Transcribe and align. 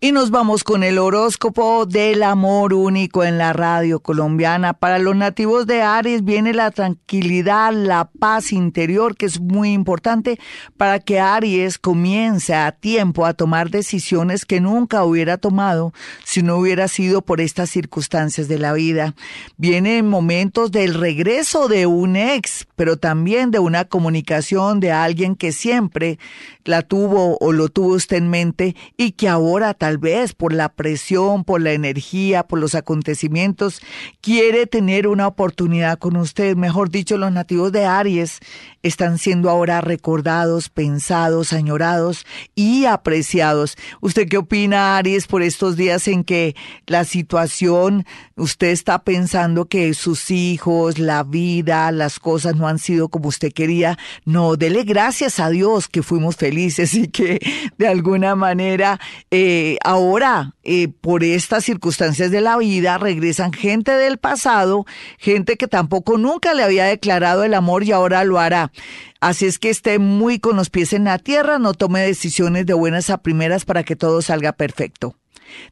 Y 0.00 0.12
nos 0.12 0.30
vamos 0.30 0.62
con 0.62 0.84
el 0.84 0.96
horóscopo 0.96 1.84
del 1.84 2.22
amor 2.22 2.72
único 2.72 3.24
en 3.24 3.36
la 3.36 3.52
radio 3.52 3.98
colombiana. 3.98 4.72
Para 4.72 5.00
los 5.00 5.16
nativos 5.16 5.66
de 5.66 5.82
Aries 5.82 6.22
viene 6.22 6.54
la 6.54 6.70
tranquilidad, 6.70 7.72
la 7.72 8.08
paz 8.16 8.52
interior, 8.52 9.16
que 9.16 9.26
es 9.26 9.40
muy 9.40 9.72
importante 9.72 10.38
para 10.76 11.00
que 11.00 11.18
Aries 11.18 11.80
comience 11.80 12.54
a 12.54 12.70
tiempo 12.70 13.26
a 13.26 13.34
tomar 13.34 13.70
decisiones 13.70 14.44
que 14.44 14.60
nunca 14.60 15.02
hubiera 15.02 15.36
tomado 15.36 15.92
si 16.24 16.44
no 16.44 16.58
hubiera 16.58 16.86
sido 16.86 17.22
por 17.22 17.40
estas 17.40 17.68
circunstancias 17.68 18.46
de 18.46 18.58
la 18.60 18.74
vida. 18.74 19.16
Vienen 19.56 20.08
momentos 20.08 20.70
del 20.70 20.94
regreso 20.94 21.66
de 21.66 21.86
un 21.86 22.14
ex, 22.14 22.68
pero 22.76 22.98
también 22.98 23.50
de 23.50 23.58
una 23.58 23.84
comunicación 23.84 24.78
de 24.78 24.92
alguien 24.92 25.34
que 25.34 25.50
siempre 25.50 26.20
la 26.62 26.82
tuvo 26.82 27.36
o 27.40 27.52
lo 27.52 27.68
tuvo 27.68 27.94
usted 27.94 28.18
en 28.18 28.30
mente 28.30 28.76
y 28.96 29.12
que 29.12 29.28
ahora 29.28 29.74
tal 29.88 29.96
vez 29.96 30.34
por 30.34 30.52
la 30.52 30.68
presión, 30.68 31.44
por 31.44 31.62
la 31.62 31.72
energía, 31.72 32.42
por 32.42 32.58
los 32.58 32.74
acontecimientos, 32.74 33.80
quiere 34.20 34.66
tener 34.66 35.08
una 35.08 35.26
oportunidad 35.26 35.98
con 35.98 36.18
usted. 36.18 36.56
Mejor 36.56 36.90
dicho, 36.90 37.16
los 37.16 37.32
nativos 37.32 37.72
de 37.72 37.86
Aries 37.86 38.40
están 38.82 39.16
siendo 39.16 39.48
ahora 39.48 39.80
recordados, 39.80 40.68
pensados, 40.68 41.54
añorados 41.54 42.26
y 42.54 42.84
apreciados. 42.84 43.76
¿Usted 44.02 44.28
qué 44.28 44.36
opina, 44.36 44.98
Aries, 44.98 45.26
por 45.26 45.40
estos 45.40 45.78
días 45.78 46.06
en 46.06 46.22
que 46.22 46.54
la 46.86 47.04
situación, 47.04 48.04
usted 48.36 48.68
está 48.68 49.04
pensando 49.04 49.70
que 49.70 49.94
sus 49.94 50.30
hijos, 50.30 50.98
la 50.98 51.22
vida, 51.22 51.90
las 51.92 52.18
cosas 52.18 52.56
no 52.56 52.68
han 52.68 52.78
sido 52.78 53.08
como 53.08 53.30
usted 53.30 53.54
quería? 53.54 53.96
No, 54.26 54.56
dele 54.56 54.84
gracias 54.84 55.40
a 55.40 55.48
Dios 55.48 55.88
que 55.88 56.02
fuimos 56.02 56.36
felices 56.36 56.92
y 56.92 57.08
que 57.08 57.40
de 57.78 57.88
alguna 57.88 58.34
manera 58.34 59.00
eh, 59.30 59.77
ahora 59.84 60.54
eh, 60.62 60.88
por 60.88 61.24
estas 61.24 61.64
circunstancias 61.64 62.30
de 62.30 62.40
la 62.40 62.56
vida 62.56 62.98
regresan 62.98 63.52
gente 63.52 63.92
del 63.92 64.18
pasado, 64.18 64.86
gente 65.18 65.56
que 65.56 65.68
tampoco 65.68 66.18
nunca 66.18 66.54
le 66.54 66.62
había 66.62 66.84
declarado 66.84 67.44
el 67.44 67.54
amor 67.54 67.84
y 67.84 67.92
ahora 67.92 68.24
lo 68.24 68.38
hará. 68.38 68.72
Así 69.20 69.46
es 69.46 69.58
que 69.58 69.70
esté 69.70 69.98
muy 69.98 70.38
con 70.38 70.56
los 70.56 70.70
pies 70.70 70.92
en 70.92 71.04
la 71.04 71.18
tierra, 71.18 71.58
no 71.58 71.74
tome 71.74 72.00
decisiones 72.00 72.66
de 72.66 72.74
buenas 72.74 73.10
a 73.10 73.18
primeras 73.18 73.64
para 73.64 73.82
que 73.82 73.96
todo 73.96 74.22
salga 74.22 74.52
perfecto. 74.52 75.16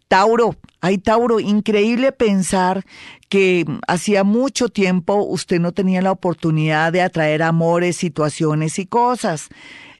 Tauro, 0.09 0.57
ay 0.81 0.99
Tauro, 0.99 1.39
increíble 1.39 2.13
pensar 2.13 2.85
que 3.29 3.65
hacía 3.87 4.25
mucho 4.25 4.69
tiempo 4.69 5.17
usted 5.17 5.61
no 5.61 5.73
tenía 5.73 6.01
la 6.01 6.13
oportunidad 6.13 6.93
de 6.93 7.03
atraer 7.03 7.43
amores, 7.43 7.97
situaciones 7.97 8.79
y 8.79 8.87
cosas 8.87 9.49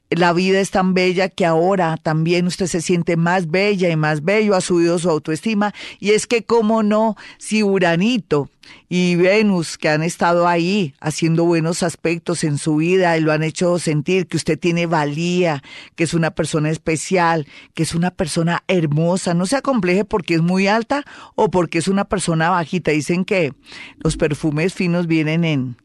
la 0.09 0.33
vida 0.33 0.59
es 0.59 0.71
tan 0.71 0.93
bella 0.93 1.29
que 1.29 1.45
ahora 1.45 1.97
también 1.97 2.47
usted 2.47 2.67
se 2.67 2.81
siente 2.81 3.17
más 3.17 3.49
bella 3.49 3.89
y 3.89 3.95
más 3.95 4.23
bello, 4.23 4.55
ha 4.55 4.61
subido 4.61 4.99
su 4.99 5.09
autoestima. 5.09 5.73
Y 5.99 6.11
es 6.11 6.27
que, 6.27 6.43
cómo 6.43 6.83
no, 6.83 7.17
si 7.37 7.63
Uranito 7.63 8.49
y 8.89 9.15
Venus, 9.15 9.77
que 9.77 9.89
han 9.89 10.03
estado 10.03 10.47
ahí 10.47 10.93
haciendo 10.99 11.43
buenos 11.43 11.83
aspectos 11.83 12.43
en 12.43 12.57
su 12.57 12.77
vida 12.77 13.17
y 13.17 13.21
lo 13.21 13.31
han 13.31 13.43
hecho 13.43 13.79
sentir 13.79 14.27
que 14.27 14.37
usted 14.37 14.57
tiene 14.57 14.85
valía, 14.85 15.61
que 15.95 16.05
es 16.05 16.13
una 16.13 16.31
persona 16.31 16.69
especial, 16.69 17.47
que 17.73 17.83
es 17.83 17.93
una 17.93 18.11
persona 18.11 18.63
hermosa, 18.67 19.33
no 19.33 19.45
se 19.45 19.57
acompleje 19.57 20.05
porque 20.05 20.35
es 20.35 20.41
muy 20.41 20.67
alta 20.67 21.03
o 21.35 21.49
porque 21.49 21.79
es 21.79 21.87
una 21.87 22.05
persona 22.05 22.49
bajita. 22.49 22.91
Dicen 22.91 23.25
que 23.25 23.53
los 23.99 24.15
perfumes 24.15 24.73
finos 24.73 25.07
vienen 25.07 25.43
en 25.43 25.77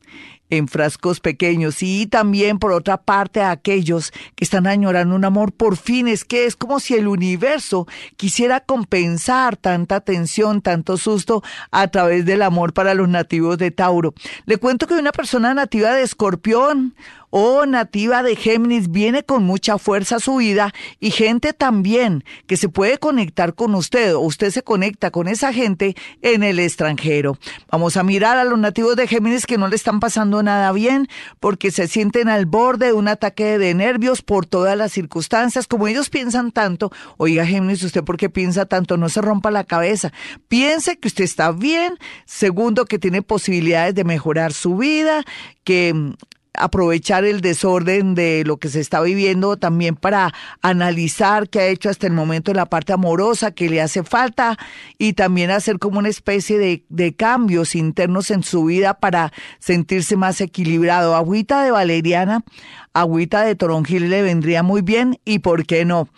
en 0.53 0.69
frascos 0.69 1.21
pequeños 1.21 1.83
y 1.83 2.07
también 2.07 2.59
por 2.59 2.73
otra 2.73 2.99
parte 2.99 3.41
a 3.41 3.51
aquellos 3.51 4.13
que 4.35 4.45
están 4.45 4.67
añorando 4.67 5.17
un 5.17 5.25
amor 5.25 5.53
por 5.53 5.79
fin 5.79 6.09
es 6.09 6.27
que 6.27 6.45
es 6.45 6.57
como 6.57 6.79
si 6.79 6.95
el 6.95 7.09
universo 7.09 7.87
quisiera 8.19 8.61
compensar 8.61 9.57
tanta 9.57 10.01
tensión, 10.01 10.61
tanto 10.61 10.99
susto 10.99 11.43
a 11.71 11.89
través 11.89 12.27
del 12.27 12.43
amor 12.43 12.75
para 12.75 12.93
los 12.93 13.09
nativos 13.09 13.57
de 13.57 13.71
Tauro. 13.71 14.13
Le 14.45 14.59
cuento 14.59 14.87
que 14.87 14.95
una 14.95 15.13
persona 15.13 15.55
nativa 15.55 15.95
de 15.95 16.03
Escorpión 16.03 16.95
o 17.35 17.65
nativa 17.65 18.23
de 18.23 18.37
Géminis 18.37 18.91
viene 18.91 19.23
con 19.23 19.43
mucha 19.43 19.79
fuerza 19.79 20.21
su 20.21 20.37
vida 20.37 20.73
y 21.01 21.11
gente 21.11 21.55
también 21.55 22.25
que 22.47 22.59
se 22.59 22.69
puede 22.69 22.99
conectar 22.99 23.55
con 23.55 23.75
usted 23.75 24.15
o 24.15 24.21
usted 24.21 24.51
se 24.51 24.63
conecta 24.63 25.11
con 25.11 25.29
esa 25.29 25.51
gente 25.51 25.97
en 26.21 26.43
el 26.43 26.59
extranjero. 26.59 27.39
Vamos 27.71 27.97
a 27.97 28.03
mirar 28.03 28.37
a 28.37 28.45
los 28.45 28.59
nativos 28.59 28.97
de 28.97 29.09
Géminis 29.09 29.47
que 29.47 29.57
no 29.57 29.69
le 29.69 29.77
están 29.77 29.99
pasando 29.99 30.43
nada 30.43 30.71
bien 30.73 31.09
porque 31.41 31.71
se 31.71 31.89
sienten 31.89 32.29
al 32.29 32.45
borde 32.45 32.87
de 32.89 32.93
un 32.93 33.09
ataque 33.09 33.57
de 33.59 33.73
nervios 33.73 34.21
por 34.21 34.45
todas 34.45 34.77
las 34.77 34.93
circunstancias. 34.93 35.67
Como 35.67 35.89
ellos 35.89 36.11
piensan 36.11 36.53
tanto, 36.53 36.93
oiga 37.17 37.47
Géminis, 37.47 37.83
¿usted 37.83 38.05
por 38.05 38.19
qué 38.19 38.29
piensa 38.29 38.67
tanto? 38.67 38.99
No 38.99 39.09
se 39.09 39.23
rompa 39.23 39.51
la 39.51 39.65
cabeza. 39.65 40.13
Piense 40.49 40.99
que 40.99 41.09
usted 41.09 41.25
está 41.25 41.51
bien. 41.53 41.95
Segundo, 42.27 42.85
que 42.85 42.99
tiene 42.99 43.23
posibilidades 43.23 43.95
de 43.95 44.05
mejorar 44.05 44.53
su 44.53 44.77
vida, 44.77 45.25
que 45.65 46.15
aprovechar 46.55 47.25
el 47.25 47.41
desorden 47.41 48.15
de 48.15 48.45
lo 48.45 48.59
que 48.59 48.69
se 48.69 48.81
está 48.81 49.01
viviendo 49.01 49.57
también 49.57 49.97
para 49.97 50.35
analizar 50.61 51.49
qué 51.49 51.61
ha 51.61 51.67
hecho 51.67 51.89
hasta 51.89 52.07
el 52.07 52.13
momento 52.13 52.51
en 52.51 52.59
la 52.59 52.67
parte 52.67 52.93
amorosa 52.93 53.53
que 53.53 53.71
le 53.71 53.81
hace 53.81 54.03
falta 54.03 54.59
y 54.99 55.15
también 55.15 55.51
hacer 55.51 55.79
como 55.79 55.99
una 55.99 56.09
especie 56.09 56.59
de, 56.59 56.85
de 56.89 57.15
cambios 57.15 57.75
internos 57.75 58.31
en 58.31 58.43
su 58.43 58.65
vida 58.65 58.95
para 58.95 59.33
sentirse 59.59 60.17
más 60.17 60.41
equilibrado. 60.41 61.17
Agüita 61.17 61.65
de 61.65 61.71
valeriana, 61.71 62.45
agüita 62.93 63.43
de 63.43 63.55
toronjil 63.55 64.11
le 64.11 64.23
vendría 64.23 64.63
muy 64.63 64.83
bien 64.83 65.19
y 65.25 65.39
por 65.39 65.65
qué 65.65 65.85
no 65.85 66.09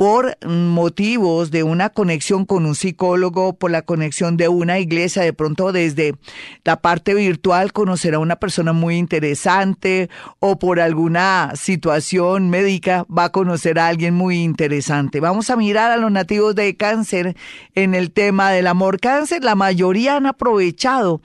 por 0.00 0.38
motivos 0.46 1.50
de 1.50 1.62
una 1.62 1.90
conexión 1.90 2.46
con 2.46 2.64
un 2.64 2.74
psicólogo, 2.74 3.58
por 3.58 3.70
la 3.70 3.82
conexión 3.82 4.38
de 4.38 4.48
una 4.48 4.78
iglesia, 4.78 5.20
de 5.20 5.34
pronto 5.34 5.72
desde 5.72 6.14
la 6.64 6.80
parte 6.80 7.12
virtual 7.12 7.74
conocer 7.74 8.14
a 8.14 8.18
una 8.18 8.36
persona 8.36 8.72
muy 8.72 8.96
interesante 8.96 10.08
o 10.38 10.58
por 10.58 10.80
alguna 10.80 11.52
situación 11.54 12.48
médica 12.48 13.04
va 13.14 13.24
a 13.24 13.32
conocer 13.32 13.78
a 13.78 13.88
alguien 13.88 14.14
muy 14.14 14.42
interesante. 14.42 15.20
Vamos 15.20 15.50
a 15.50 15.56
mirar 15.56 15.90
a 15.90 15.98
los 15.98 16.10
nativos 16.10 16.54
de 16.54 16.78
cáncer 16.78 17.36
en 17.74 17.94
el 17.94 18.10
tema 18.10 18.52
del 18.52 18.68
amor 18.68 19.00
cáncer. 19.00 19.44
La 19.44 19.54
mayoría 19.54 20.16
han 20.16 20.24
aprovechado 20.24 21.20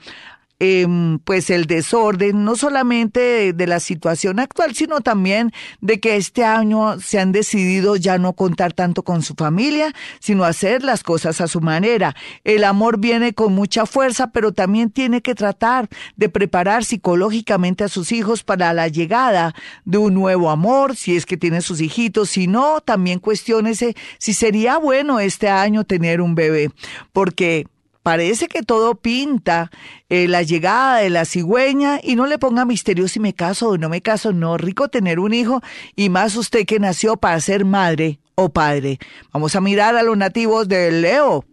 Em, 0.58 1.18
pues 1.18 1.50
el 1.50 1.66
desorden, 1.66 2.46
no 2.46 2.56
solamente 2.56 3.52
de, 3.52 3.66
la 3.66 3.78
situación 3.78 4.40
actual, 4.40 4.74
sino 4.74 5.02
también 5.02 5.52
de 5.82 6.00
que 6.00 6.16
este 6.16 6.44
año 6.44 6.98
se 6.98 7.20
han 7.20 7.30
decidido 7.30 7.96
ya 7.96 8.16
no 8.16 8.32
contar 8.32 8.72
tanto 8.72 9.02
con 9.02 9.22
su 9.22 9.34
familia, 9.34 9.92
sino 10.18 10.44
hacer 10.44 10.82
las 10.82 11.02
cosas 11.02 11.42
a 11.42 11.46
su 11.46 11.60
manera. 11.60 12.16
El 12.42 12.64
amor 12.64 12.98
viene 12.98 13.34
con 13.34 13.54
mucha 13.54 13.84
fuerza, 13.84 14.28
pero 14.28 14.52
también 14.52 14.90
tiene 14.90 15.20
que 15.20 15.34
tratar 15.34 15.90
de 16.16 16.30
preparar 16.30 16.86
psicológicamente 16.86 17.84
a 17.84 17.88
sus 17.88 18.10
hijos 18.10 18.42
para 18.42 18.72
la 18.72 18.88
llegada 18.88 19.54
de 19.84 19.98
un 19.98 20.14
nuevo 20.14 20.48
amor, 20.48 20.96
si 20.96 21.16
es 21.16 21.26
que 21.26 21.36
tiene 21.36 21.60
sus 21.60 21.82
hijitos, 21.82 22.30
si 22.30 22.46
no, 22.46 22.80
también 22.80 23.18
cuestiónese 23.18 23.94
si 24.18 24.32
sería 24.32 24.78
bueno 24.78 25.20
este 25.20 25.50
año 25.50 25.84
tener 25.84 26.22
un 26.22 26.34
bebé, 26.34 26.70
porque 27.12 27.66
Parece 28.06 28.46
que 28.46 28.62
todo 28.62 28.94
pinta 28.94 29.72
eh, 30.08 30.28
la 30.28 30.44
llegada 30.44 30.98
de 30.98 31.10
la 31.10 31.24
cigüeña 31.24 31.98
y 32.00 32.14
no 32.14 32.26
le 32.26 32.38
ponga 32.38 32.64
misterio 32.64 33.08
si 33.08 33.18
me 33.18 33.34
caso 33.34 33.70
o 33.70 33.78
no 33.78 33.88
me 33.88 34.00
caso. 34.00 34.32
No, 34.32 34.56
rico 34.56 34.86
tener 34.86 35.18
un 35.18 35.34
hijo 35.34 35.60
y 35.96 36.08
más 36.08 36.36
usted 36.36 36.66
que 36.66 36.78
nació 36.78 37.16
para 37.16 37.40
ser 37.40 37.64
madre 37.64 38.20
o 38.36 38.48
padre. 38.48 39.00
Vamos 39.32 39.56
a 39.56 39.60
mirar 39.60 39.96
a 39.96 40.04
los 40.04 40.16
nativos 40.16 40.68
de 40.68 40.92
Leo. 40.92 41.44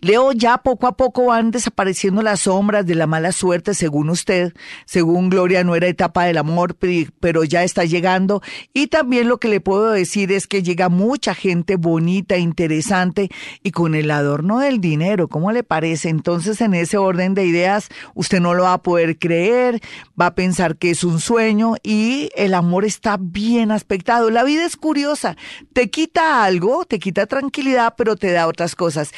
Leo, 0.00 0.32
ya 0.32 0.58
poco 0.58 0.86
a 0.86 0.96
poco 0.96 1.26
van 1.26 1.50
desapareciendo 1.50 2.22
las 2.22 2.40
sombras 2.40 2.86
de 2.86 2.94
la 2.94 3.06
mala 3.06 3.32
suerte, 3.32 3.74
según 3.74 4.10
usted, 4.10 4.52
según 4.84 5.30
Gloria 5.30 5.64
no 5.64 5.74
era 5.74 5.88
etapa 5.88 6.24
del 6.24 6.38
amor, 6.38 6.76
pero 7.20 7.44
ya 7.44 7.64
está 7.64 7.84
llegando. 7.84 8.42
Y 8.72 8.88
también 8.88 9.28
lo 9.28 9.38
que 9.38 9.48
le 9.48 9.60
puedo 9.60 9.90
decir 9.90 10.32
es 10.32 10.46
que 10.46 10.62
llega 10.62 10.88
mucha 10.88 11.34
gente 11.34 11.76
bonita, 11.76 12.36
interesante 12.36 13.30
y 13.62 13.70
con 13.70 13.94
el 13.94 14.10
adorno 14.10 14.58
del 14.58 14.80
dinero. 14.80 15.28
¿Cómo 15.28 15.52
le 15.52 15.62
parece? 15.62 16.08
Entonces, 16.08 16.60
en 16.60 16.74
ese 16.74 16.96
orden 16.96 17.34
de 17.34 17.46
ideas, 17.46 17.88
usted 18.14 18.40
no 18.40 18.54
lo 18.54 18.64
va 18.64 18.74
a 18.74 18.82
poder 18.82 19.18
creer, 19.18 19.80
va 20.20 20.26
a 20.26 20.34
pensar 20.34 20.76
que 20.76 20.90
es 20.90 21.04
un 21.04 21.20
sueño 21.20 21.74
y 21.82 22.30
el 22.36 22.54
amor 22.54 22.84
está 22.84 23.16
bien 23.20 23.70
aspectado. 23.70 24.30
La 24.30 24.44
vida 24.44 24.64
es 24.64 24.76
curiosa. 24.76 25.36
Te 25.72 25.90
quita 25.90 26.44
algo, 26.44 26.84
te 26.84 26.98
quita 26.98 27.26
tranquilidad, 27.26 27.94
pero 27.96 28.16
te 28.16 28.32
da 28.32 28.46
otras 28.46 28.74
cosas. 28.74 29.12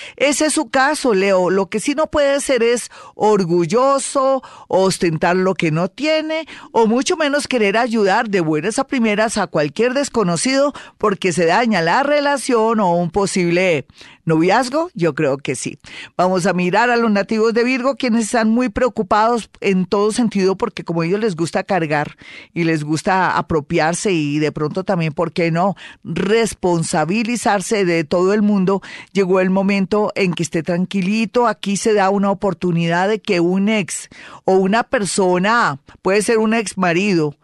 Es 0.46 0.54
su 0.54 0.70
caso, 0.70 1.14
Leo. 1.14 1.50
Lo 1.50 1.66
que 1.66 1.80
sí 1.80 1.94
no 1.94 2.06
puede 2.06 2.40
ser 2.40 2.62
es 2.62 2.90
orgulloso, 3.14 4.42
ostentar 4.68 5.36
lo 5.36 5.54
que 5.54 5.70
no 5.70 5.88
tiene, 5.88 6.46
o 6.72 6.86
mucho 6.86 7.16
menos 7.16 7.48
querer 7.48 7.76
ayudar 7.76 8.28
de 8.28 8.40
buenas 8.40 8.78
a 8.78 8.86
primeras 8.86 9.38
a 9.38 9.46
cualquier 9.46 9.94
desconocido 9.94 10.72
porque 10.98 11.32
se 11.32 11.46
daña 11.46 11.82
la 11.82 12.02
relación 12.02 12.80
o 12.80 12.94
un 12.94 13.10
posible 13.10 13.86
¿Noviazgo? 14.24 14.90
Yo 14.94 15.14
creo 15.14 15.36
que 15.38 15.54
sí. 15.56 15.78
Vamos 16.16 16.46
a 16.46 16.52
mirar 16.52 16.90
a 16.90 16.96
los 16.96 17.10
nativos 17.10 17.54
de 17.54 17.64
Virgo, 17.64 17.96
quienes 17.96 18.24
están 18.24 18.50
muy 18.50 18.68
preocupados 18.68 19.50
en 19.60 19.86
todo 19.86 20.12
sentido 20.12 20.56
porque 20.56 20.84
como 20.84 21.02
a 21.02 21.06
ellos 21.06 21.20
les 21.20 21.34
gusta 21.34 21.64
cargar 21.64 22.16
y 22.54 22.64
les 22.64 22.84
gusta 22.84 23.36
apropiarse 23.36 24.12
y 24.12 24.38
de 24.38 24.52
pronto 24.52 24.84
también, 24.84 25.12
¿por 25.12 25.32
qué 25.32 25.50
no? 25.50 25.74
Responsabilizarse 26.04 27.84
de 27.84 28.04
todo 28.04 28.32
el 28.32 28.42
mundo, 28.42 28.80
llegó 29.12 29.40
el 29.40 29.50
momento 29.50 30.12
en 30.14 30.34
que 30.34 30.42
esté 30.42 30.62
tranquilito. 30.62 31.46
Aquí 31.46 31.76
se 31.76 31.94
da 31.94 32.10
una 32.10 32.30
oportunidad 32.30 33.08
de 33.08 33.20
que 33.20 33.40
un 33.40 33.68
ex 33.68 34.08
o 34.44 34.54
una 34.54 34.84
persona, 34.84 35.80
puede 36.02 36.22
ser 36.22 36.38
un 36.38 36.54
ex 36.54 36.78
marido, 36.78 37.34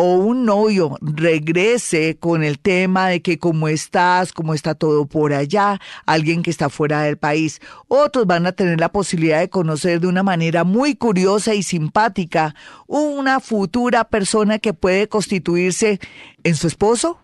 o 0.00 0.14
un 0.14 0.44
novio 0.44 0.96
regrese 1.00 2.18
con 2.20 2.44
el 2.44 2.60
tema 2.60 3.08
de 3.08 3.20
que 3.20 3.40
cómo 3.40 3.66
estás, 3.66 4.32
cómo 4.32 4.54
está 4.54 4.76
todo 4.76 5.06
por 5.06 5.32
allá, 5.32 5.80
alguien 6.06 6.44
que 6.44 6.50
está 6.50 6.68
fuera 6.68 7.02
del 7.02 7.16
país. 7.16 7.60
Otros 7.88 8.24
van 8.24 8.46
a 8.46 8.52
tener 8.52 8.78
la 8.78 8.92
posibilidad 8.92 9.40
de 9.40 9.50
conocer 9.50 9.98
de 9.98 10.06
una 10.06 10.22
manera 10.22 10.62
muy 10.62 10.94
curiosa 10.94 11.52
y 11.52 11.64
simpática 11.64 12.54
una 12.86 13.40
futura 13.40 14.04
persona 14.04 14.60
que 14.60 14.72
puede 14.72 15.08
constituirse 15.08 15.98
en 16.44 16.54
su 16.54 16.68
esposo, 16.68 17.18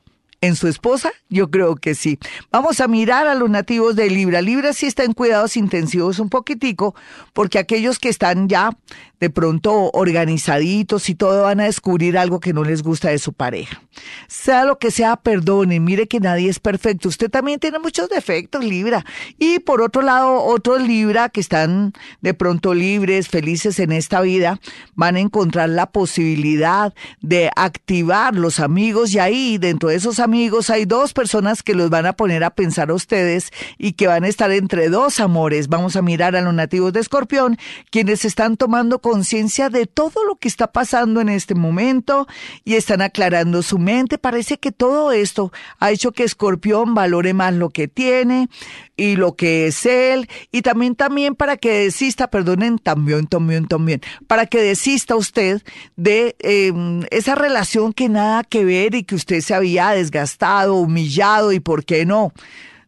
en 0.45 0.57
su 0.57 0.69
esposa? 0.69 1.11
Yo 1.31 1.51
creo 1.51 1.77
que 1.77 1.95
sí. 1.95 2.19
Vamos 2.51 2.81
a 2.81 2.89
mirar 2.89 3.27
a 3.27 3.35
los 3.35 3.49
nativos 3.49 3.97
de 3.97 4.11
Libra. 4.11 4.43
Libra 4.43 4.73
sí 4.75 4.87
está 4.87 5.05
en 5.05 5.15
cuidados 5.15 5.57
intensivos 5.57 6.19
un 6.19 6.29
poquitico, 6.29 6.95
porque 7.33 7.59
aquellos 7.59 7.99
que 7.99 8.11
están 8.11 8.49
ya 8.49 8.77
de 9.21 9.31
pronto 9.31 9.91
organizaditos 9.93 11.09
y 11.09 11.15
todo 11.15 11.45
van 11.45 11.61
a 11.61 11.65
descubrir 11.65 12.19
algo 12.19 12.41
que 12.41 12.53
no 12.53 12.63
les 12.63 12.83
gusta 12.83 13.09
de 13.09 13.19
su 13.19 13.33
pareja. 13.33 13.83
Sea 14.29 14.67
lo 14.67 14.79
que 14.79 14.91
sea, 14.91 15.17
perdonen, 15.17 15.83
mire 15.83 16.09
que 16.09 16.21
nadie 16.21 16.51
es 16.51 16.61
perfecto. 16.61 17.09
Usted 17.09 17.31
también 17.31 17.59
tiene 17.59 17.79
muchos 17.79 18.11
defectos, 18.11 18.63
Libra. 18.63 19.05
Y 19.39 19.61
por 19.61 19.81
otro 19.81 20.03
lado, 20.03 20.43
otros 20.45 20.83
Libra 20.83 21.31
que 21.31 21.41
están 21.41 21.95
de 22.21 22.35
pronto 22.35 22.75
libres, 22.75 23.29
felices 23.29 23.79
en 23.79 23.93
esta 23.93 24.21
vida, 24.21 24.61
van 24.95 25.17
a 25.17 25.21
encontrar 25.21 25.71
la 25.71 25.87
posibilidad 25.87 26.93
de 27.23 27.51
activar 27.57 28.35
los 28.35 28.61
amigos 28.61 29.15
y 29.15 29.21
ahí 29.21 29.57
dentro 29.57 29.89
de 29.89 29.95
esos 29.95 30.19
amigos 30.19 30.34
hay 30.69 30.85
dos 30.85 31.13
personas 31.13 31.63
que 31.63 31.75
los 31.75 31.91
van 31.91 32.07
a 32.07 32.13
poner 32.13 32.45
a 32.45 32.51
pensar 32.51 32.91
a 32.91 32.95
ustedes 32.95 33.51
y 33.79 33.93
que 33.93 34.07
van 34.07 34.25
a 34.25 34.29
estar 34.29 34.51
entre 34.53 34.91
dos 34.91 35.21
amores. 35.21 35.69
Vamos 35.69 35.97
a 35.97 36.03
mirar 36.03 36.37
a 36.37 36.43
los 36.43 36.53
nativos 36.53 36.93
de 36.93 37.01
Escorpión, 37.01 37.57
quienes 37.91 38.25
están 38.25 38.57
tomando 38.57 38.99
con 38.99 39.15
conciencia 39.15 39.71
de 39.71 39.87
todo 39.87 40.25
lo 40.25 40.35
que 40.35 40.49
está 40.49 40.73
pasando 40.73 41.21
en 41.21 41.29
este 41.29 41.55
momento 41.55 42.27
y 42.65 42.75
están 42.75 43.01
aclarando 43.01 43.63
su 43.63 43.79
mente. 43.79 44.19
Parece 44.19 44.59
que 44.59 44.73
todo 44.73 45.13
esto 45.13 45.53
ha 45.79 45.93
hecho 45.93 46.11
que 46.11 46.25
Escorpión 46.25 46.95
valore 46.95 47.33
más 47.33 47.55
lo 47.55 47.71
que 47.71 47.87
tiene 47.87 48.49
y 48.97 49.17
lo 49.17 49.37
que 49.37 49.69
es 49.69 49.87
él 49.87 50.29
y 50.51 50.63
también 50.63 50.97
también 50.97 51.35
para 51.35 51.57
que 51.57 51.85
desista, 51.85 52.29
perdonen, 52.29 52.79
también, 52.79 53.27
también, 53.27 53.67
también, 53.67 54.01
para 54.27 54.47
que 54.47 54.61
desista 54.61 55.17
usted 55.17 55.63
de 55.97 56.37
em, 56.41 57.03
esa 57.11 57.35
relación 57.35 57.93
que 57.93 58.09
nada 58.09 58.43
que 58.43 58.65
ver 58.65 58.95
y 58.95 59.05
que 59.05 59.15
usted 59.15 59.41
se 59.41 59.55
había 59.55 59.91
desgastado, 59.91 60.24
humillado 60.71 61.53
y 61.53 61.61
por 61.61 61.85
qué 61.85 62.07
no 62.07 62.33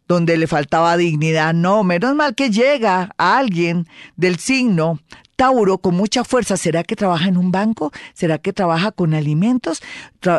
donde 0.07 0.37
le 0.37 0.47
faltaba 0.47 0.97
dignidad. 0.97 1.53
No, 1.53 1.83
menos 1.83 2.15
mal 2.15 2.33
que 2.33 2.49
llega 2.49 3.11
alguien 3.17 3.87
del 4.15 4.37
signo 4.37 4.99
Tauro 5.37 5.77
con 5.77 5.95
mucha 5.95 6.23
fuerza, 6.23 6.57
¿será 6.57 6.83
que 6.83 6.95
trabaja 6.95 7.29
en 7.29 7.37
un 7.37 7.51
banco? 7.51 7.91
¿Será 8.15 8.39
que 8.39 8.53
trabaja 8.53 8.91
con 8.91 9.13
alimentos? 9.13 9.83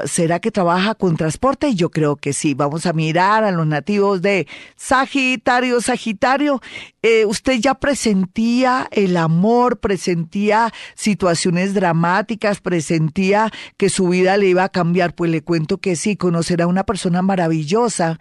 ¿Será 0.06 0.40
que 0.40 0.50
trabaja 0.50 0.96
con 0.96 1.16
transporte? 1.16 1.76
Yo 1.76 1.90
creo 1.90 2.16
que 2.16 2.32
sí. 2.32 2.54
Vamos 2.54 2.84
a 2.84 2.92
mirar 2.92 3.44
a 3.44 3.52
los 3.52 3.64
nativos 3.64 4.22
de 4.22 4.48
Sagitario. 4.74 5.80
Sagitario, 5.80 6.60
eh, 7.02 7.24
usted 7.26 7.60
ya 7.60 7.74
presentía 7.74 8.88
el 8.90 9.16
amor, 9.16 9.78
presentía 9.78 10.72
situaciones 10.96 11.74
dramáticas, 11.74 12.60
presentía 12.60 13.52
que 13.76 13.90
su 13.90 14.08
vida 14.08 14.36
le 14.36 14.48
iba 14.48 14.64
a 14.64 14.68
cambiar. 14.68 15.14
Pues 15.14 15.30
le 15.30 15.42
cuento 15.42 15.78
que 15.78 15.94
sí, 15.94 16.16
conocerá 16.16 16.64
a 16.64 16.68
una 16.68 16.82
persona 16.82 17.22
maravillosa 17.22 18.18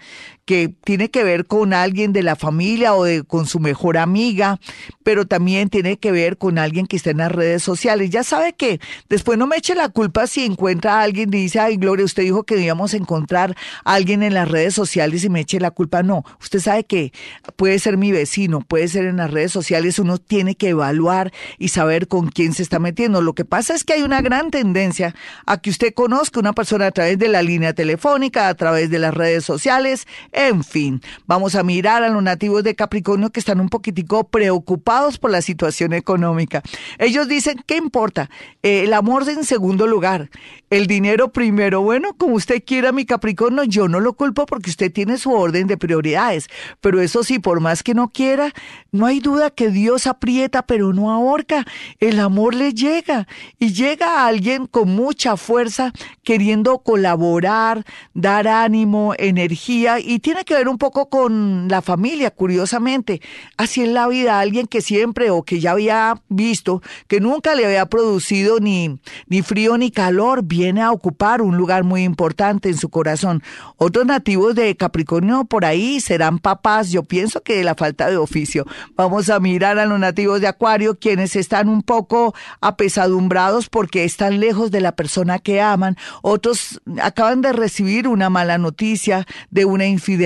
que 0.48 0.74
tiene 0.86 1.12
que 1.12 1.26
ver 1.26 1.46
con 1.46 1.74
alguien 1.74 2.14
de 2.14 2.24
la 2.24 2.38
familia 2.38 2.96
o 2.96 3.04
de, 3.04 3.24
con 3.24 3.46
su 3.46 3.60
mejor 3.60 3.98
amiga, 3.98 4.62
pero 5.04 5.28
también 5.28 5.70
tiene 5.70 5.98
que 5.98 6.14
ver 6.14 6.38
con 6.38 6.58
alguien 6.58 6.88
que 6.88 6.96
está 6.96 7.10
en 7.10 7.18
las 7.18 7.34
redes 7.34 7.62
sociales. 7.62 8.12
Ya 8.12 8.24
sabe 8.24 8.54
que 8.54 8.80
después 9.10 9.38
no 9.38 9.46
me 9.46 9.58
eche 9.58 9.76
la 9.76 9.90
culpa 9.90 10.26
si 10.26 10.46
encuentra 10.46 11.00
a 11.00 11.04
alguien 11.04 11.34
y 11.34 11.38
dice, 11.38 11.60
ay 11.60 11.76
Gloria, 11.76 12.06
usted 12.06 12.24
dijo 12.24 12.44
que 12.44 12.56
debíamos 12.56 12.94
encontrar 12.94 13.58
a 13.84 13.94
alguien 13.96 14.24
en 14.24 14.34
las 14.34 14.48
redes 14.50 14.74
sociales 14.74 15.26
y 15.26 15.30
me 15.30 15.42
eche 15.42 15.60
la 15.60 15.70
culpa. 15.72 16.02
No, 16.02 16.24
usted 16.40 16.62
sabe 16.62 16.86
que 16.86 17.12
puede 17.58 17.78
ser 17.80 17.98
mi 17.98 18.14
vecino, 18.14 18.62
puede 18.62 18.88
ser 18.88 19.04
en 19.04 19.18
las 19.18 19.30
redes 19.30 19.52
sociales, 19.52 20.00
uno 20.00 20.18
tiene 20.18 20.56
que 20.56 20.70
evaluar 20.70 21.34
y 21.58 21.68
saber 21.68 22.08
con 22.08 22.30
quién 22.30 22.54
se 22.54 22.64
está 22.64 22.80
metiendo. 22.80 23.22
Lo 23.22 23.36
que 23.36 23.44
pasa 23.44 23.76
es 23.76 23.84
que 23.84 23.94
hay 23.94 24.02
una 24.02 24.22
gran 24.22 24.50
tendencia 24.50 25.14
a 25.46 25.58
que 25.60 25.72
usted 25.72 25.94
conozca 25.94 26.40
a 26.40 26.42
una 26.42 26.54
persona 26.54 26.88
a 26.88 26.92
través 26.92 27.20
de 27.20 27.28
la 27.28 27.42
línea 27.42 27.74
telefónica, 27.74 28.48
a 28.48 28.56
través 28.56 28.90
de 28.90 29.00
las 29.00 29.14
redes 29.14 29.44
sociales, 29.44 30.08
en 30.38 30.64
fin, 30.64 31.02
vamos 31.26 31.56
a 31.56 31.64
mirar 31.64 32.04
a 32.04 32.10
los 32.10 32.22
nativos 32.22 32.64
de 32.64 32.76
Capricornio 32.76 33.32
que 33.32 33.40
están 33.40 33.60
un 33.60 33.70
poquitico 33.70 34.26
preocupados 34.26 35.18
por 35.18 35.32
la 35.32 35.42
situación 35.42 35.94
económica. 35.94 36.62
Ellos 37.00 37.28
dicen, 37.28 37.64
¿qué 37.66 37.78
importa? 37.78 38.30
Eh, 38.62 38.84
el 38.84 38.94
amor 38.94 39.28
en 39.28 39.44
segundo 39.44 39.88
lugar, 39.88 40.30
el 40.70 40.86
dinero 40.86 41.32
primero. 41.32 41.82
Bueno, 41.82 42.14
como 42.16 42.36
usted 42.36 42.64
quiera, 42.64 42.92
mi 42.92 43.06
Capricornio, 43.06 43.64
yo 43.64 43.88
no 43.88 44.00
lo 44.00 44.14
culpo 44.14 44.46
porque 44.46 44.70
usted 44.70 44.92
tiene 44.92 45.18
su 45.18 45.32
orden 45.32 45.66
de 45.66 45.76
prioridades. 45.76 46.50
Pero 46.82 47.02
eso 47.02 47.24
sí, 47.24 47.40
por 47.40 47.60
más 47.60 47.82
que 47.82 47.96
no 47.96 48.10
quiera, 48.10 48.54
no 48.92 49.08
hay 49.08 49.20
duda 49.20 49.50
que 49.50 49.70
Dios 49.70 50.06
aprieta, 50.06 50.68
pero 50.68 50.94
no 50.94 51.10
ahorca. 51.12 51.66
El 52.00 52.20
amor 52.20 52.54
le 52.54 52.74
llega 52.74 53.28
y 53.58 53.74
llega 53.74 54.22
a 54.22 54.28
alguien 54.28 54.68
con 54.68 54.90
mucha 54.90 55.36
fuerza, 55.36 55.94
queriendo 56.24 56.78
colaborar, 56.78 57.86
dar 58.14 58.48
ánimo, 58.48 59.16
energía 59.18 60.00
y 60.00 60.20
tiene 60.28 60.44
que 60.44 60.56
ver 60.56 60.68
un 60.68 60.78
poco 60.78 61.08
con 61.08 61.70
la 61.70 61.82
familia, 61.82 62.32
curiosamente. 62.32 63.22
Así 63.56 63.84
es 63.84 63.88
la 63.88 64.10
vida, 64.10 64.42
alguien 64.42 64.68
que 64.68 64.82
siempre 64.82 65.30
o 65.30 65.44
que 65.44 65.62
ya 65.62 65.72
había 65.72 66.22
visto, 66.28 66.82
que 67.08 67.22
nunca 67.22 67.56
le 67.56 67.66
había 67.66 67.86
producido 67.86 68.60
ni, 68.60 69.00
ni 69.28 69.42
frío 69.42 69.78
ni 69.78 69.90
calor, 69.90 70.44
viene 70.44 70.82
a 70.82 70.92
ocupar 70.92 71.42
un 71.42 71.56
lugar 71.56 71.86
muy 71.86 72.04
importante 72.04 72.68
en 72.68 72.78
su 72.78 72.90
corazón. 72.90 73.42
Otros 73.78 74.06
nativos 74.06 74.54
de 74.54 74.76
Capricornio 74.76 75.46
por 75.46 75.64
ahí 75.64 76.02
serán 76.02 76.40
papás, 76.40 76.92
yo 76.92 77.04
pienso 77.04 77.42
que 77.42 77.56
de 77.56 77.64
la 77.64 77.76
falta 77.76 78.10
de 78.10 78.18
oficio. 78.18 78.66
Vamos 78.98 79.30
a 79.30 79.40
mirar 79.40 79.80
a 79.80 79.86
los 79.86 79.98
nativos 79.98 80.42
de 80.42 80.48
Acuario, 80.48 81.00
quienes 81.00 81.38
están 81.38 81.70
un 81.70 81.84
poco 81.84 82.36
apesadumbrados 82.60 83.70
porque 83.70 84.04
están 84.04 84.42
lejos 84.42 84.72
de 84.72 84.82
la 84.82 84.92
persona 84.92 85.40
que 85.40 85.62
aman. 85.62 85.96
Otros 86.22 86.82
acaban 87.02 87.40
de 87.40 87.54
recibir 87.54 88.10
una 88.10 88.30
mala 88.30 88.58
noticia 88.58 89.26
de 89.52 89.64
una 89.64 89.86
infidelidad 89.86 90.17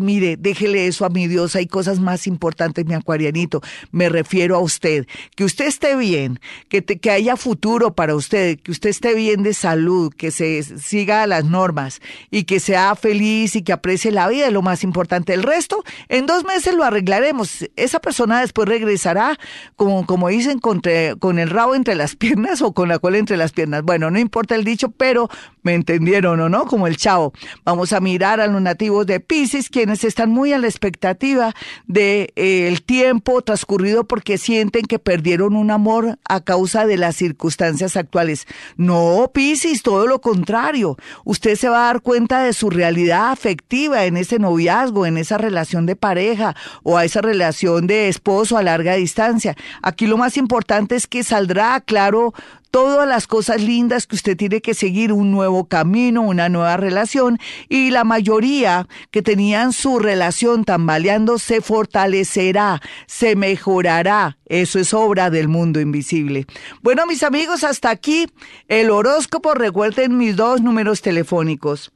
mire, 0.00 0.36
déjele 0.36 0.86
eso 0.86 1.04
a 1.04 1.08
mi 1.08 1.26
Dios, 1.28 1.56
hay 1.56 1.66
cosas 1.66 2.00
más 2.00 2.26
importantes, 2.26 2.84
mi 2.86 2.94
acuarianito. 2.94 3.60
Me 3.90 4.08
refiero 4.08 4.56
a 4.56 4.60
usted, 4.60 5.06
que 5.34 5.44
usted 5.44 5.66
esté 5.66 5.96
bien, 5.96 6.40
que, 6.68 6.84
que 6.84 7.10
haya 7.10 7.36
futuro 7.36 7.94
para 7.94 8.14
usted, 8.14 8.58
que 8.60 8.70
usted 8.70 8.90
esté 8.90 9.14
bien 9.14 9.42
de 9.42 9.54
salud, 9.54 10.12
que 10.14 10.30
se 10.30 10.62
siga 10.62 11.26
las 11.26 11.44
normas 11.44 12.00
y 12.30 12.44
que 12.44 12.60
sea 12.60 12.94
feliz 12.94 13.56
y 13.56 13.62
que 13.62 13.72
aprecie 13.72 14.12
la 14.12 14.28
vida, 14.28 14.46
es 14.46 14.52
lo 14.52 14.62
más 14.62 14.84
importante. 14.84 15.34
El 15.34 15.42
resto, 15.42 15.82
en 16.08 16.26
dos 16.26 16.44
meses 16.44 16.74
lo 16.74 16.84
arreglaremos. 16.84 17.66
Esa 17.76 18.00
persona 18.00 18.40
después 18.40 18.68
regresará, 18.68 19.38
como, 19.76 20.06
como 20.06 20.28
dicen, 20.28 20.58
con, 20.58 20.80
el 20.84 21.50
rabo 21.50 21.74
entre 21.74 21.94
las 21.94 22.16
piernas 22.16 22.62
o 22.62 22.72
con 22.72 22.88
la 22.88 22.98
cola 22.98 23.18
entre 23.18 23.36
las 23.36 23.52
piernas. 23.52 23.82
Bueno, 23.82 24.10
no 24.10 24.18
importa 24.18 24.54
el 24.54 24.64
dicho, 24.64 24.90
pero 24.90 25.28
me 25.62 25.74
entendieron 25.74 26.40
o 26.40 26.48
no, 26.48 26.64
como 26.66 26.86
el 26.86 26.96
chavo. 26.96 27.32
Vamos 27.64 27.92
a 27.92 28.00
mirar 28.00 28.40
a 28.40 28.46
los 28.46 28.62
nativos 28.62 29.06
de 29.06 29.20
Pisces 29.36 29.68
quienes 29.68 30.02
están 30.02 30.30
muy 30.30 30.54
a 30.54 30.58
la 30.58 30.66
expectativa 30.66 31.54
de 31.86 32.32
eh, 32.36 32.74
tiempo 32.86 33.42
transcurrido 33.42 34.04
porque 34.04 34.38
sienten 34.38 34.86
que 34.86 34.98
perdieron 34.98 35.56
un 35.56 35.70
amor 35.70 36.18
a 36.26 36.40
causa 36.40 36.86
de 36.86 36.96
las 36.96 37.16
circunstancias 37.16 37.98
actuales. 37.98 38.46
No, 38.78 39.30
Piscis, 39.34 39.82
todo 39.82 40.06
lo 40.06 40.22
contrario. 40.22 40.96
Usted 41.26 41.56
se 41.56 41.68
va 41.68 41.82
a 41.82 41.92
dar 41.92 42.00
cuenta 42.00 42.40
de 42.44 42.54
su 42.54 42.70
realidad 42.70 43.30
afectiva 43.30 44.06
en 44.06 44.16
ese 44.16 44.38
noviazgo, 44.38 45.04
en 45.04 45.18
esa 45.18 45.36
relación 45.36 45.84
de 45.84 45.96
pareja 45.96 46.56
o 46.82 46.96
a 46.96 47.04
esa 47.04 47.20
relación 47.20 47.86
de 47.86 48.08
esposo 48.08 48.56
a 48.56 48.62
larga 48.62 48.94
distancia. 48.94 49.54
Aquí 49.82 50.06
lo 50.06 50.16
más 50.16 50.38
importante 50.38 50.96
es 50.96 51.06
que 51.06 51.22
saldrá 51.22 51.82
claro 51.82 52.32
todas 52.70 53.08
las 53.08 53.26
cosas 53.26 53.62
lindas 53.62 54.06
que 54.06 54.16
usted 54.16 54.36
tiene 54.36 54.60
que 54.60 54.74
seguir, 54.74 55.12
un 55.12 55.30
nuevo 55.30 55.66
camino, 55.66 56.22
una 56.22 56.48
nueva 56.48 56.76
relación, 56.76 57.38
y 57.68 57.90
la 57.90 58.04
mayoría 58.04 58.86
que 59.10 59.22
tenían 59.22 59.72
su 59.72 59.98
relación 59.98 60.64
tambaleando 60.64 61.38
se 61.38 61.60
fortalecerá, 61.60 62.80
se 63.06 63.36
mejorará. 63.36 64.38
Eso 64.46 64.78
es 64.78 64.94
obra 64.94 65.30
del 65.30 65.48
mundo 65.48 65.80
invisible. 65.80 66.46
Bueno, 66.82 67.06
mis 67.06 67.22
amigos, 67.22 67.64
hasta 67.64 67.90
aquí 67.90 68.26
el 68.68 68.90
horóscopo. 68.90 69.54
Recuerden 69.54 70.16
mis 70.16 70.36
dos 70.36 70.60
números 70.60 71.02
telefónicos 71.02 71.92